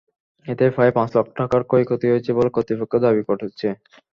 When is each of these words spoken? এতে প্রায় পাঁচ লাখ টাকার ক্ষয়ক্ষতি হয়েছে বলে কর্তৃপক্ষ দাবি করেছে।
এতে 0.45 0.65
প্রায় 0.75 0.91
পাঁচ 0.97 1.09
লাখ 1.15 1.27
টাকার 1.37 1.61
ক্ষয়ক্ষতি 1.63 2.05
হয়েছে 2.09 2.31
বলে 2.37 2.49
কর্তৃপক্ষ 2.55 2.93
দাবি 3.05 3.21
করেছে। 3.29 3.67